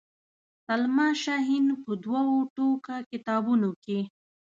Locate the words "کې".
3.83-3.99